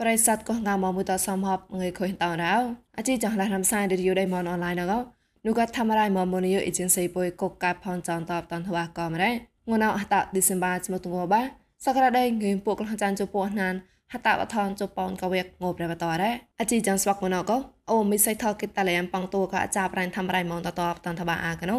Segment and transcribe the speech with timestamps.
[0.00, 2.54] ប្រិស័តកោះងាមកមួយតសំហប់ងើយខុយតរោ
[2.98, 5.02] អជីចង់ឡារំសាយរីយដៃមនអនឡាញណក
[5.46, 9.30] នោះក៏ធ្វើរៃមកមនីយអេเจนស៊ីពុយកកកាផនចងតបតនថ្វាក៏មរ៉េ
[9.68, 11.42] ងួនអអតឌីសេមបាស្មទងបា
[11.84, 13.74] សក្តាដៃងើយពួកក្លះចានជពោះណាន
[14.12, 16.30] ហតវថនជប៉ុនកវេកងប្រវតរ៉េ
[16.60, 17.52] អជីចង់ស្វកមណក
[17.90, 21.76] អូមិសៃថកិតតលែំប៉ងតួក៏អាចាប្រៃធ្វើរៃមកតតបតនថ្វាអាកណូ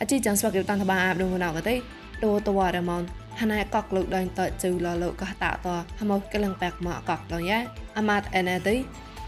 [0.00, 1.74] អជីចង់ស្វកយតនថ្វាអាបដងណកទេ
[2.23, 3.03] តួតវរមន
[3.41, 5.67] ហណៃកកលុកដៃតជូលលោកកតត
[5.99, 7.59] ហមកកលងបែកមកកកលយ៉ា
[7.97, 8.75] អាម៉ាត់អេណេទី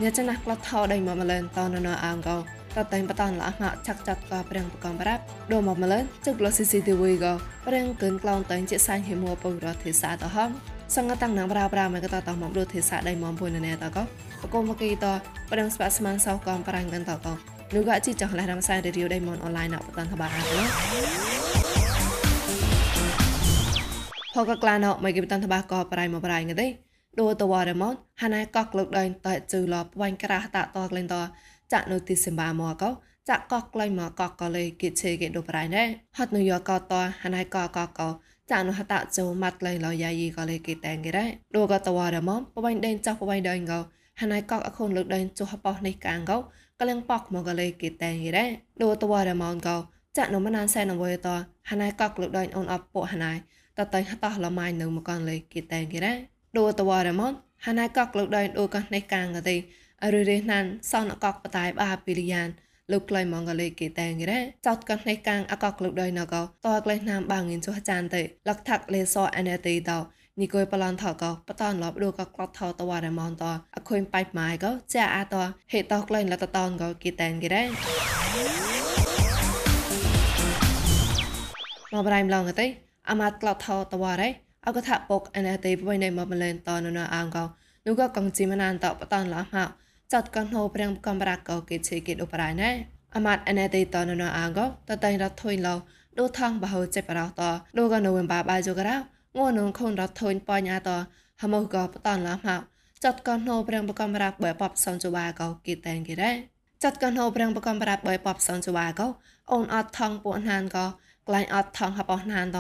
[0.02, 2.38] ញាចណាក់ក្លត់ថោដៃមកម្លែនតនណអងកោ
[2.84, 5.21] តតែបតនលះមកឆាក់ចាត់ក៏ព្រៀងបកំប្រាប់
[5.52, 7.34] ដូមកម្លែនជឹកល CCTV ក៏
[7.66, 10.49] ព្រៀងគិនក្លងតែជាសាញ់ហិមួពុរទេសាតហំ
[10.96, 13.98] សង្កតាំងណាំប្រាប្រាមកតតមកដូចទេសាដៃមកពុនណែតក
[14.41, 15.05] បកុំមកីត
[15.52, 17.27] ព្រៀងស្បាស្មានសោកំប្រាំងកាន់តក
[17.76, 21.45] នោះក៏ជីចង់លះរំសាយរីយដៃមកអនឡាញអបតនតបាអាណ
[24.35, 26.67] ផកក្លាណោមកគិបតានតបាកប្រៃមកប្រៃងទេ
[27.19, 31.15] ដូតវ៉ារម៉នហាណៃកកលឹកដៃតជឺលបវាញ់ក្រាស់តតក្លែងត
[31.73, 32.83] ចាក់នៅទីសិមបាមកក
[33.29, 35.83] ចាក់កកក្លែងមកកកកលេគិឆេគេដូប្រៃណែ
[36.17, 38.01] ហត់នៅយកកតហាណៃកកក
[38.51, 41.25] ចាក់នៅហតជូម៉ាត់ក្លែងលយាយីកលេគេតែងគេរ៉េ
[41.55, 43.73] ដូកតវ៉ារម៉នបបាញ់ដេញចាស់បបាញ់ដេញក
[44.21, 46.31] ហាណៃកកអខូនលើកដេញចុះបោះនេះកាងក
[46.79, 48.45] កលៀងប៉កមកកលេគេតែងគេរ៉េ
[48.83, 49.69] ដូតវ៉ារម៉នក
[50.17, 51.27] ចាក់នៅមណានសែនអវយត
[51.69, 53.33] ហាណៃកកលើកដេញអូនអបពហាណៃ
[53.77, 56.13] តតៃហតឡម៉ៃនៅមកកនលេគីតែងគេរ៉ា
[56.57, 57.34] ដូតវ៉ារ៉មន
[57.65, 59.55] ហាណៃកកលោកដៃដូកណេកាងកទេ
[60.04, 62.49] អរិរេណានសនអកកបតៃបាពីលីយ៉ាន
[62.91, 70.00] លោកក្លៃម៉ងកលេគេតែងគេរ៉ាចោតកណេកាងអកកលោកដៃណកតក្លៃណាមបាងិនចុះចានទេលកថាក់លេសអណេទេតោ
[70.41, 73.44] នីគួយបឡនថកបតនលបដូកក្លត់ថតវ៉ារ៉មនត
[73.75, 75.35] អខុយបៃម៉ៃកចាអាត
[75.72, 77.63] ហេតក្លៃលតតនកគេតែងគេរ៉ា
[81.94, 82.68] មកប្រៃម្លងទេ
[83.09, 84.30] អាម៉ាត់ក្លោថោតវ៉ារ៉េ
[84.66, 87.44] អកថាពុកអណេទេបបៃណៃមកមលែនតននអងកោ
[87.85, 89.63] នោះក៏កងជីមណានតបតនឡហៅ
[90.13, 92.69] ចាត់កណោព្រៀងកំប្រាកោគេឆេគេដូប្រៃណែ
[93.16, 95.75] អាម៉ាត់អណេទេតននអងកោតតៃរត់ថុយឡោ
[96.19, 97.41] ដូថងបហោចេបរោត
[97.78, 98.96] ដូក៏នៅវិញបាបាយជករោ
[99.38, 100.90] ងួននខូនរត់ថុយបញ្ញាត
[101.41, 102.56] ហមោក៏បតនឡហៅ
[103.03, 106.31] ចាត់កណោព្រៀងបកំប្រាបើបបសនជបាកោគេតែងគេរ៉េ
[106.84, 109.07] ចាត់កណោព្រៀងបកំប្រាបើបបសនជបាកោ
[109.51, 110.85] អូនអត់ថងពួកហានក៏
[111.28, 112.59] ក្លែងអត់ថងហបអស់ណានត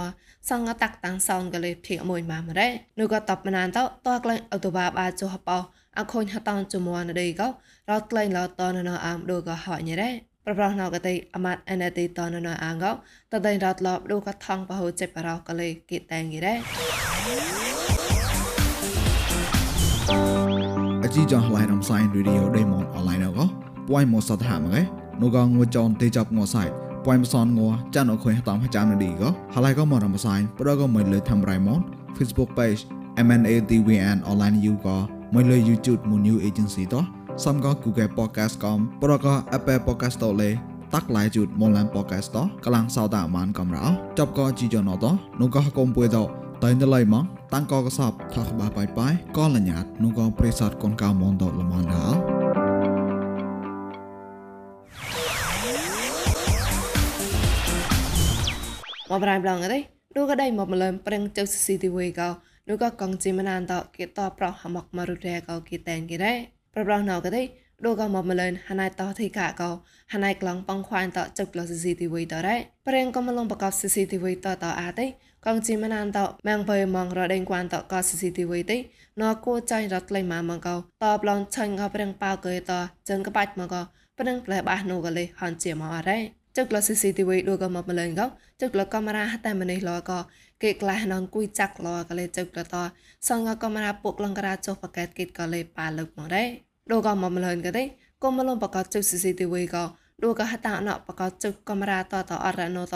[0.49, 2.67] សងតាក់តាំងសោនកលេភីមួយម៉ាម្រេ
[2.99, 5.57] នោះក៏តបណានតតក្លែងអត់តបាបាចុហបអ
[5.97, 7.47] អខូនហតនជមនដេក៏
[7.89, 10.09] រត់ក្លែងឡតនណអាមដូក៏ហញរេ
[10.45, 12.91] ប្រប្រណកតៃអមាត់អណតិតនណអាងក៏
[13.31, 16.53] តដៃរត់លបដូក៏ថងបហូចេបរោកលេគិតែងរេ
[21.03, 23.45] អជីចងឡៃរំសាយរីឌីអូដេម៉ុនអនឡាញក៏
[23.87, 24.81] ពួយមកសតហាមកែ
[25.21, 26.63] នោះក៏ងួចនទេចាប់ងសៃ
[27.05, 31.81] ពួយមិនសនងัวចានអខុយតាមចាំនេះក៏ហើយក៏មករំសាយប្រក៏មិនលើធ្វើរៃម៉ូត
[32.17, 32.81] Facebook page
[33.25, 34.97] MNADWN online you ក៏
[35.35, 37.03] មិនលើ YouTube មួយ new agency តោះ
[37.45, 40.49] សំក៏ Google podcast កំប្រក៏ Apple podcast តលេ
[40.93, 43.85] តាក់ឡាយជូតមកឡាន podcast តោះកលាំងសោតាអាមានកំរោ
[44.19, 46.27] ចប់ក៏ជីយ៉ណតោះនោះក៏កុំពួយតោះ
[46.63, 47.23] តៃណឡៃម៉ង
[47.53, 52.34] តាំងក៏កសបថាក្បាបាយបាយក៏លញ្ញាតនោះក៏ប្រេសតកូនកៅមនតល្មនដល់
[59.15, 59.79] មកប្រៃប្លងទេ
[60.15, 62.29] នោះក៏ដៃមកម្លឹមប្រឹងចៅ CCTV ក៏
[62.67, 66.37] នោះក៏កងជីមណានតគេតប្រោះហមកមករុរែក៏គេតែនគេដែរ
[66.73, 67.43] ប្រប្រោះណៅក៏ទេ
[67.85, 69.69] ដូក៏មកម្លឹមហណៃតធីកាក៏
[70.13, 75.05] ហណៃក្លងបងខ្វាញតចុកល CCTV តដែរប្រឹងក៏មលងបកប CCTV តតអាទេ
[75.45, 78.77] កងជីមណានតម៉ងបើមងរដេងគួនតក៏ CCTV ទេ
[79.21, 82.71] ណគូចៃរត់ក្លែងមកមកក៏តប្លន់ឆាញ់ក៏ប្រឹងប៉ៅក៏ត
[83.09, 83.81] ចិនក៏បាច់មកក៏
[84.19, 88.25] ប្រឹងផ្លែបាសនោះក៏លេហនជាមកអរ៉េ ចុកល CCTV ដូចក៏មកម្លែងក៏
[88.61, 90.19] ចុកលកាមេរ៉ាតែម្នេះលក៏
[90.63, 92.75] គេក្លាស់នងគួយចាក់លក៏លេចុកលត
[93.29, 96.47] សងកាមេរ៉ាពុកលង្ការចុះបកែតគេក៏លេប៉ាលឹកមកដែរ
[96.91, 97.83] ដូចក៏មកម្លែងក៏ទេ
[98.23, 99.83] ក៏មលំបកចុក CCTV ក៏
[100.23, 102.95] ដូចក៏ហតាណបកចុកកាមេរ៉ាតតអរណូត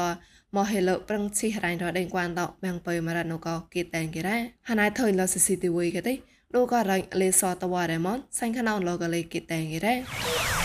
[0.56, 6.14] មកហេលប្រឹងឈីរ៉ៃរដេងគួនតបាំងបើមរណូក៏គេតែងគេដែរហណៃថយល CCTV ក៏ទេ
[6.56, 10.59] ដូចក៏រៃលេសតវ៉ារ៉េម៉នសាញ់ខណោលក៏លេគេតែងគេដែរ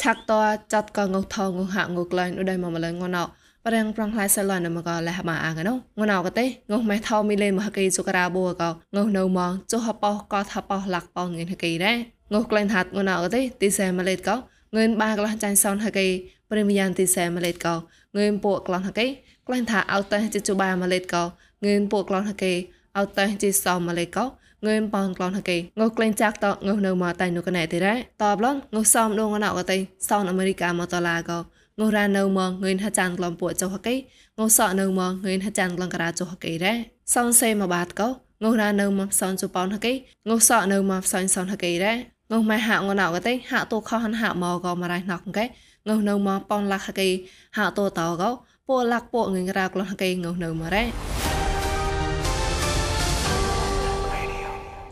[0.00, 0.32] ឆាក់ត
[0.72, 3.24] ចាត់កងថងងហាក់ងក្លែងដូចមកម្លងងណោ
[3.66, 11.96] ប្រងប្រងខ្លៃសឡនមកលះបាអាកណោងណោក៏ទេងុះម៉ែថោមីលេមហកេសុការ៉ាបូក៏ងុះនៅមកចុះបោះក៏ថាបោះលាក់បោះងិនហកេដែរ
[12.32, 14.36] ងុះក្លែងហាត់ងណោក៏ទេទីសែម៉ាឡេតក៏
[14.76, 16.06] ងឿនបាក្លះចាញ់សនហកេ
[16.50, 17.74] ព្រីមយ៉ាងទីសែម៉ាឡេតក៏
[18.16, 19.06] ងឿនពួកក្លងហកេ
[19.46, 21.22] ក្លែងថាអោតេជជបាម៉ាឡេតក៏
[21.64, 22.52] ងឿនពួកក្លងហកេ
[22.98, 24.24] អោតេជសោម៉ាឡេតក៏
[24.66, 27.92] ងឿនប៉នក្លនហកេងុក្លែងចាក់តងុនៅមកតៃនុកណែទីរ៉
[28.22, 29.76] តបឡងងុសំដងណៅកតៃ
[30.08, 31.38] សោនអាមេរិកាមកតឡាកោ
[31.78, 33.94] ងុរ៉ានៅមកងឿនហចានក្លំពួកចុហកេ
[34.38, 36.74] ងុសក់នៅមកងឿនហចានក្លងការ៉ាចុហកេរ៉
[37.14, 38.08] សំសេមកបាតកោ
[38.44, 39.92] ងោណានៅមកសនជប៉ុនហកេ
[40.28, 41.96] ងោសក់នៅមកសនសនហកេដែរ
[42.32, 45.44] ងោម៉ែហាក់ងណៅកទេហាក់តូខហនហាក់មកក៏មករៃណកកេ
[45.88, 47.08] ងោនៅមកប៉ុនលាក់ហកេ
[47.56, 48.30] ហាក់តូតោក៏
[48.68, 51.19] ពួកលាក់ពួកងងរ៉ាក្លោះហកេងោនៅមករ៉េ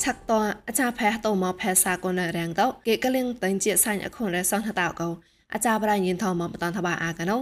[0.09, 0.33] ឆាក់ត
[0.69, 5.09] អាចារ្យផែតោមកផែសាកូនរាំងតោគេកលៀងតែងជាសាញ់អខុនរសនហតោកោ
[5.53, 7.37] អាចារ្យប្រៃញិនថោមកបតនថាបាអាកណោ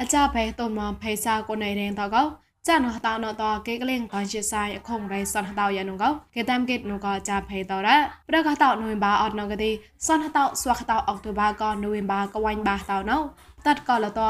[0.00, 2.22] អាចារ្យផែតោមកផែសាកូនរាំងតោកោ
[2.68, 7.96] ចានហតោណតគេកលេងកនជាសាយអខុងរៃសនហតោយ៉ានុងកោគេតាមគេនូកោចាផេតរ៉ា
[8.28, 9.70] ប្រកតោនូវបាអត់ណកទេ
[10.06, 13.18] សនហតោស្វះតោអុកតូបាកោនូវបាកវ៉ាញ់បាតោណូ
[13.66, 14.20] តាត់កលត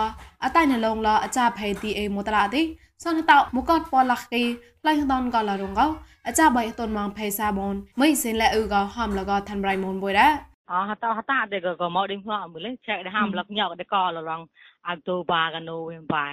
[0.45, 2.63] អតៃណឡងឡអាចាផេទីអេមតឡាទី
[3.03, 4.43] សនហតោមកតពលាក់គី
[4.87, 5.87] ឡៃតនកលរងកោ
[6.27, 10.29] អាចាបៃតុនម៉ងផេសាបនមិនសិនលែអ៊ឺកោហំលកោថាន់ប្រៃមុនបុយរ៉ា
[10.71, 14.41] អហតហតាដេកកមកដេញផ្លោអមលេឆែកដហាំលកញ៉កដេកលរង
[14.89, 16.29] អោតូបាកនូវិញបា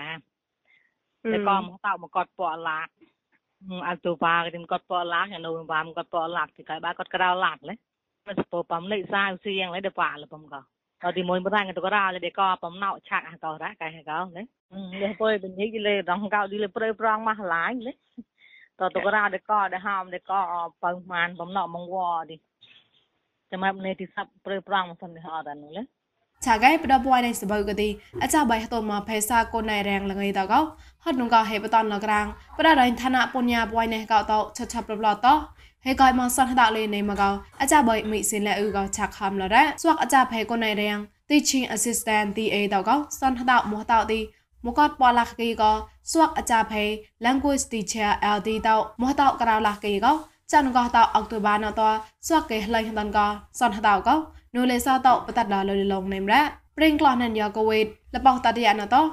[1.31, 2.87] តែក៏មកតោមកគាត់ពកឡាក
[3.87, 7.73] អត់ទូបាគេគាត់ពកឡាកនៅបាមគាត់ពកឡាកទីកាយបាគាត់ក្រៅឡាកលេ
[8.27, 10.61] មិនស្ពោបំលេសាវសៀងលេដបាលបំក៏
[11.03, 14.41] តទីមួយមិនហ្នឹងទៅក៏រ៉ាលេដកបំណៅឆាក់កោរ៉ាកែកោលេ
[15.01, 17.95] លេពុយបញីលេរងកោឌីលេព្រៃប្រងមកឡាញលេត
[18.79, 20.31] ទៅក៏រ៉ាដកដហាមដក
[20.83, 21.97] បើម៉ានបំណៅមកវ
[22.29, 22.35] ឌី
[23.51, 25.83] ចាំមកនេះទីសាប់ព្រៃប្រងមកសិននេះអត់ដល់លេ
[26.45, 27.89] ឆាកៃបដបួយនៃសបើកទី
[28.23, 30.59] អចាបៃតមកផេសាកូនណៃរាំងលងៃតកោ
[31.03, 32.25] ហត់នងកហេបតនលក្រាង
[32.57, 35.27] បដរៃឋានៈពុញ្ញាបួយនៃកោតឆឆប្រប្លត
[35.85, 37.29] ហេកយមកសនហដលេនៃមកោ
[37.61, 40.99] អចាបៃមីសិនលែអ៊ឺកោឆាក់ខំលរ៉ាស្វកអចាផេកូនណៃរាំង
[41.29, 44.19] teaching assistant ទីអេតកោសនហដមកតទី
[44.65, 45.71] មកតបលាក់គីកោ
[46.11, 46.83] ស្វកអចាផេ
[47.25, 48.69] language teacher LD ត
[49.01, 50.13] មកតក្រៅលាក់គីកោ
[50.51, 51.81] ចានកោតអុកតូបាណត
[52.27, 53.27] ស្វកគេឡៃហដនកោ
[53.59, 54.15] សនហដកោ
[54.55, 56.41] នូលេសាតោបតដលលលងនេមរ៉ា
[56.77, 57.85] ព្រិងក្លោះណានយ៉ាកវេត
[58.15, 59.03] លបោតតយណតោ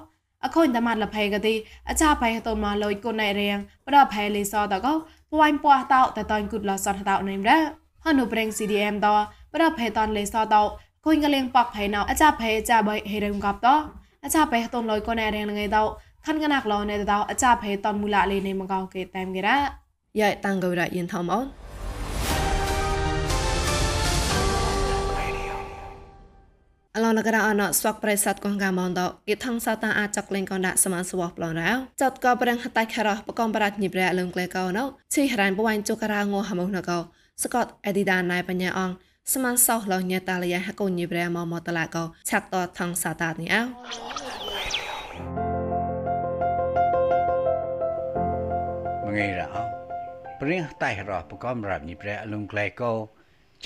[0.44, 1.54] អខុញតមាត់លភេកទី
[1.88, 4.92] អចាផៃតនមកលុយគុណណៃរៀងប្រផៃលេសតកោ
[5.32, 7.58] ពួយពួះតោតតនគុតលសតតោនេមរ៉ា
[8.04, 9.14] ហនុព្រិង CDM តោ
[9.54, 10.62] ប្រផៃតនលេសតោ
[11.06, 13.74] គុញកលៀងប៉កផៃណោអចាផៃចាបៃហេរឹងកបតោ
[14.24, 15.82] អចាផៃតនលុយគុណណៃរៀងងៃតោ
[16.24, 19.56] ខាន់កណាក់លោនេតោអចាផៃតនមូលាលេនេមកោគេតែមគេរ៉ា
[20.20, 21.65] យ៉ៃតាំងកោរ៉ាយិនថមអូន
[26.98, 31.70] អឡនករអណស្វកប្រិស័តកងកាមងដកគិតថងសតាអាចកលេងកងដាក់សមានស្វះប្លងរៅ
[32.02, 34.84] ចតកបរិងហតៃការោះបកំប្រាច់ញិប្រែលឹងក្លេកោណោ
[35.14, 36.98] ឈីហរានបវ៉ាញ់ចុការងោហមោណកោ
[37.42, 38.90] ស្កតអេឌីដាណៃបញ្ញាអង
[39.32, 43.62] សមានសោះលោញេតាលីហកូនញិប្រែមមតឡាកោឆាក់តថងសតានេះអោ
[49.06, 49.48] មងៃរោ
[50.40, 52.92] ព្រិះតៃរោះបកំរាប់ញិប្រែលឹងក្លេកោ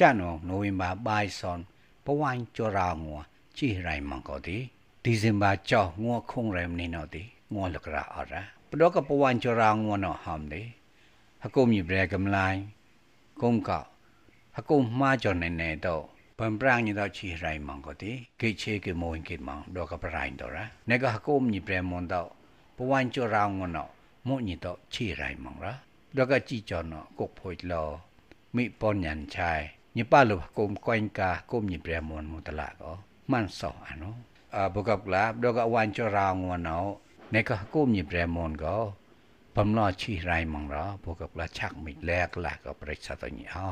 [0.01, 1.61] ចានងណូវីមបាបាយសន
[2.06, 3.20] ပဝိုင်းကြော်ရာငေါ
[3.58, 4.58] ကြည်ရိုင်မန်ကိုတီ
[5.04, 7.24] ဒီဇင်ဘာကြောငေါခုံရမ်နေနော်တီ
[7.54, 10.62] ငေါလကရာအရာပဒေါကပဝိုင်းကြော်ရာငေါနော်ဟမ်လေ
[11.42, 12.62] ဟကုမြဘရကမလိုင်း
[13.42, 13.70] ကုံက
[14.56, 16.04] ဟကုမှားကြော်နေနေတော့
[16.38, 22.30] ပန်ပရန်ညတော့ချီရိုင်မန်ကိုတီကေချေကေမွန်ကေမန်ဒေါကပရိုင်းတော့ရာနေကဟကုမြဘရမွန်တော့
[22.78, 23.92] ပဝိုင်းကြော်ရာငေါနော်
[24.28, 25.74] မို့ညတော့ချီရိုင်မန်ရာ
[26.18, 27.88] ဒေါကကြည်ကြော်နော်ကုတ်ဖွေလော
[28.56, 29.66] မိပေါ်ညန်ချိုင်
[29.99, 32.93] ញប៉ាលគុំកុញកាគុំញប្រមនមតឡាក៏
[33.33, 34.15] ម៉ាន់សោអានោះ
[34.57, 36.79] អបកបឡាដកវ៉ាន់ចរងវណោ
[37.35, 38.77] នេកគុំញប្រមនក៏
[39.57, 43.67] បំឡឈីរៃមងរបកបឡាឆាក់មិលែកឡាក៏ប្រេចសតញអោ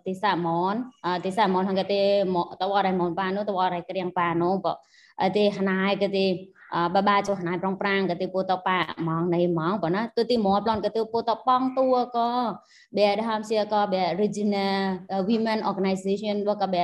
[0.05, 0.75] ទីសមន
[1.24, 2.01] ទីសមនហងកទី
[2.62, 4.67] តវរៃមនបានុតវរៃក្រៀងបានុប
[5.36, 6.25] ទីហណាយកទី
[6.95, 12.29] បបាចុះណៃប្រងប្រាំងកទីពុតប៉ាម៉ងនៃម៉ងបណាទទីមកប្លន់កទីពុតប៉ងតួក៏
[12.98, 14.77] បែដហាមសៀក៏បែ regional
[15.29, 16.83] women organization បក៏បែ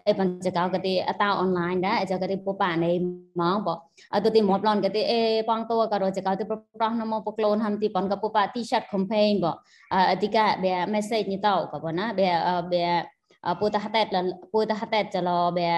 [0.07, 2.93] អេបញ្ចកោកទីអតោអនឡាញដែរចកទីពុបានៃ
[3.41, 3.75] ម៉ងបើ
[4.15, 9.53] អត់ទីមកប្លន់កទីអេបងតួក៏រចកោទីប្រោះនមកពក្លូនហំទីប៉ុនកពុបា t-shirt campaign បើ
[10.11, 12.29] អតិកាបេ message នេះតោក៏បើណាបេ
[12.73, 12.85] បេ
[13.61, 14.07] ពូតហតេត
[14.53, 15.71] ពូតហតេតចឡបែ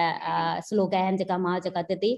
[0.67, 2.11] slogan ចកមកចកតិទី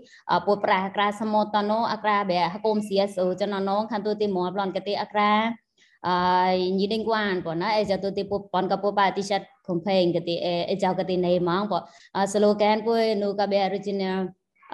[0.46, 5.63] ពូប្រាក្រាសមតណូអក្រាបែហកុំ CSO ចណណងខានទូទីមប្លនកតិអក្រា
[6.08, 10.22] uh, nhìn quan bọn nó ai tôi tiếp bọn cái bộ ti chat campaign cái
[10.26, 11.84] thì ai chào cái thì này mang bọn
[12.28, 14.26] slogan của nu cái bé original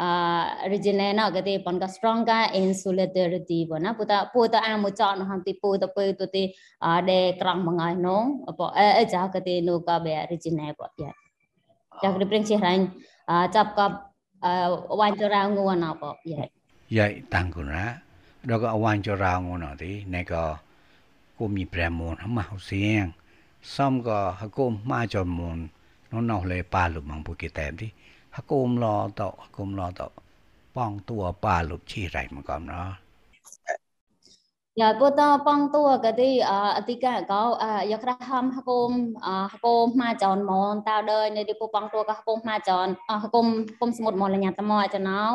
[0.01, 4.59] uh, original nó cái thì bọn cái strong cái in solidarity bọn nó puta puta
[4.59, 6.53] am một chọn hàng thì puta puta tôi thì
[7.05, 11.11] để krang mangai nong bọn ai chào cái thì nu cái bé original bọn ya
[12.01, 12.87] chào cái bring chia hành
[13.53, 13.89] chắp cái
[14.89, 16.45] wan cho ra nguồn nào bọn ya
[16.89, 17.85] vậy tăng của nó
[18.43, 20.68] đó có wan cho ra nguồn nào thì này có กู
[21.39, 23.05] กูมีแปรมนมาเอาเสียง
[23.75, 25.59] ซ้อมก็ฮักกูมาจอมน
[26.11, 27.91] น้องนอกเลยปลาหลุบมังปุกิแตมที่
[28.35, 30.07] ฮักกูมรอต่อฮักกูมรอต่อ
[30.75, 32.89] ป้องตัวปลาหลุบชี้ไรมาก่อนเนาะ
[34.77, 38.91] อย่าพูดต่อป้องตัวก็ดีอ่าอธิการเขาอ่ายกระทำฮักกูม
[39.25, 43.47] อ่าฮักกูมมาจอนมอนตาเดินในที่กูป้องตัวก็ฮักกูมมาจอนอ่าฮักกูม
[43.79, 45.31] กุมสมุดมอนระยะตะมอจะเนาะ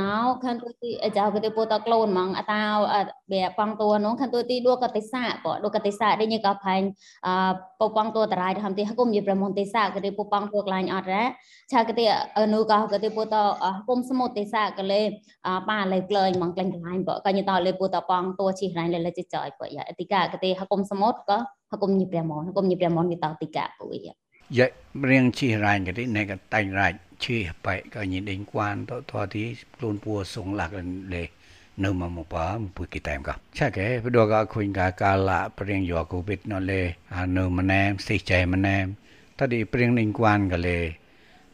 [0.00, 0.12] ណោ
[0.44, 2.62] ខានទូទីចៅកទេពតក្លូនម៉ងអតា
[3.32, 6.86] បែប៉ងតួនោះខានទូទីដួកតិសាបដួកតិសាដែលញកផាញ់
[7.80, 11.24] ពប៉ងតួតរៃហំទីហកុំយប្រមន្តិសាកទេពប៉ងតួក្លាញ់អត់រ៉ា
[11.72, 12.04] ឆាកទេ
[12.38, 13.34] អនុកោកទេពត
[13.76, 15.02] ហកុំសមុតិសាកលេ
[15.68, 21.38] ប៉ាលេក្លែងម៉ងក្លែងក្លាញ់បកញតលេពតប៉ងតួជីរ៉ៃលេលេចចយបយ៉ាអតិកាកទេហកុំសមុតក៏
[21.72, 28.44] ហកុំញប្រមនហកុំញប្រមនវិតតិកាពុយយ៉ា dạ riêng chi rành cái đấy này cái tay rành chi phải cái nhìn đến
[28.52, 30.70] quan đó đó thì luôn bùa xuống lạc
[31.08, 31.28] để
[31.76, 34.72] nơi mà một bả một bữa kỳ tèm cả chắc cái bây giờ cái khuyên
[34.72, 38.46] cả cả là riêng giờ cô biết nó lệ à nơi mà em xì chạy
[38.46, 38.94] mà em
[39.36, 40.92] ta đi riêng liên quan cái lệ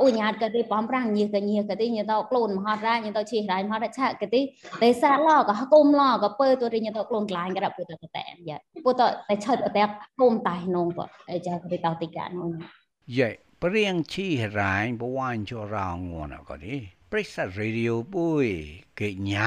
[0.00, 4.40] អូញាតក៏ទីបំប្រាំងញីក៏ញីក៏ទីញតោក្លូនមហតរាញតោឈីរ៉ៃមហតឆាក៏ទី
[4.82, 9.84] ទេសៈឡក៏ហគុំឡក៏ពើទៅទីញតោក្លូនក្លាញ់ក៏ពូតតតែយ៉ាពូតតែឆិតតែ
[10.20, 11.00] គុំតៃនងប
[11.46, 12.50] ចាក៏ទីតោទីកានោះ
[13.18, 13.28] យេ
[13.62, 14.26] ព្រៀងឈី
[14.58, 16.74] រ៉ៃបវាញ់ចរងងួនក៏ទី
[17.12, 18.46] ប្រិស័តរេឌីយោបុយ
[19.00, 19.46] គេញា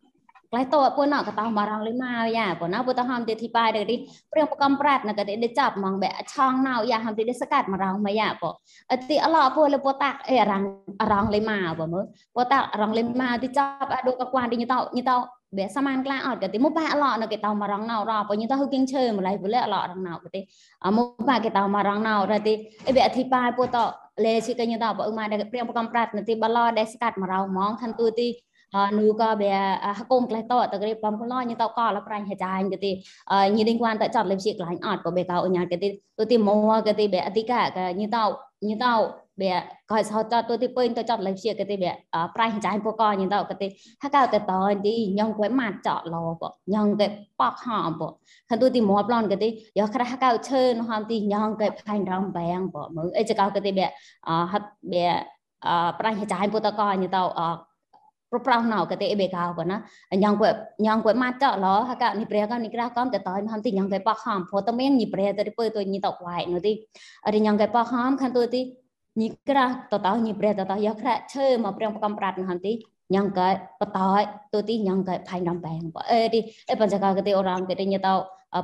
[0.51, 3.95] ក្លែតតពួកណកតោមរងលីមកយ៉ាពួកណពួកតហំទីទីបាយទៅទី
[4.31, 8.53] ព្រៀងប្រកំប្រាត់ណកទីដេចាប់មកបែឆងណៅយ៉ាហំទីដេសកាត់មរងមកយ៉ាពួក
[8.91, 10.63] អទីអឡោពួកលពួកតាអេរង
[11.11, 12.01] រងលីមកពួកមើ
[12.35, 15.17] ពួកតារងលីមកទីចាប់អដូកកួនទីញតោញតោ
[15.57, 20.39] បែសាមានក្លាអត់កទីមកប៉អឡោណកតោមរងណៅរពួកញតោហឹគៀងឈើម្លៃពលអឡោរងណៅកទី
[20.97, 22.53] មកប៉កតោមរងណៅរទី
[22.87, 23.77] អេបែអធិបាយពួកត
[24.25, 28.50] លេជីកញតោពួកមកព្រៀងប្រកំប្រាត់ណទីបឡោដេសកាត់មរងហ្មងខាន់ទូទី à
[28.93, 32.01] nu có bè cùng lại tọt tờ cái bom có lo như tao có là
[32.07, 33.03] pranh hệ trái cái tí
[33.55, 35.79] như liên quan tại chọn lên chị lại ọt của bè cao ở nhà cái
[35.81, 39.11] tí tôi tìm mua cái tí bè tí cả như tao như tao
[39.41, 39.55] វា
[39.91, 41.91] ក៏សោតទៅទីពេញទៅចត់លេខជាគេទេវា
[42.35, 43.67] ប្រៃចាញ់ពកញទៅគេទេ
[44.03, 47.07] ហកកតនទីញងគេម៉ាត់ចោលពញងគេ
[47.39, 48.01] បកហំព
[48.49, 49.49] ខានទូទីមបឡនគេទេ
[49.79, 53.87] យកក្រាស់ហកឈើហំទីញងគេផៃរំបែងពមើអីចកគេទេវា
[54.51, 55.07] ហត់វា
[55.99, 57.21] ប្រៃចាញ់ពតកញទៅ
[58.33, 59.77] អប្រប្រោណៅកទេបែកៅប៉ុណា
[60.23, 60.49] ញងកែ
[60.85, 66.73] ញងកែម៉ាត់ចឡហកនេះព្រះកនេះក្រះកំតតហមទីញងកែបខំព្រោះតមៀងនេះព្រះទៅពើទៅញីតវ៉ៃនោះទី
[67.25, 68.61] អរិញងកែបខំខានទៅទី
[69.21, 72.73] ញីក្រះតតញីព្រះតតយកខ្លះឈើមកព្រះកំប្រាត់នោះទី
[73.15, 73.49] ញងកែ
[73.81, 74.21] បតយ
[74.53, 78.13] ទៅទីញងកែផៃរំបែងบ่អេទីអេបញ្ចកកទេអរងកទេញទៅ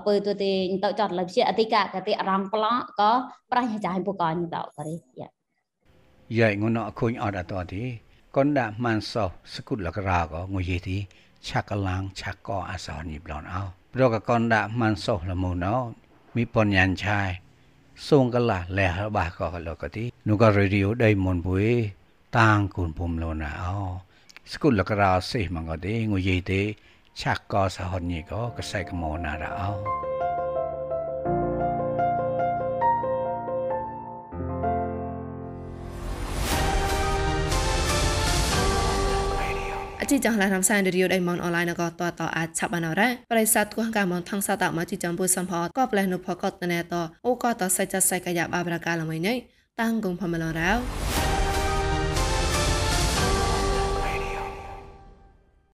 [0.05, 0.51] ពើទៅទី
[0.83, 3.11] ទៅចតលជាអតិកកទេអារម្មណ៍ប្លោក៏
[3.51, 5.27] ប្រាញ់ចាយពូកញទៅបរិយា
[6.39, 10.97] យាយងនអខុញអត់អត់ទី កនដាម៉ានសោសគុលករាក៏ងុយទី
[11.47, 15.75] ឆាក់កឡាងឆាក់កអសនីប្លន់អោប្រកកនដាម៉ានសោលមូណោ
[16.35, 17.29] មីបនយ៉ានឆាយ
[18.07, 18.09] ស
[40.11, 46.93] ជីចង់ឡានំសានរីយដៃមនអនឡាញក៏តតអាចឆាប់បានរ៉ាប្រិស័តគួងកាមនថងសាតមកជីចំពុសំផតក៏ផ្លែនុផកតណែត
[47.25, 49.37] អូក៏តសៃចសៃកាយបាប្រកាលមួយនេះ
[49.81, 51.06] តាំងគងផមឡរ៉ា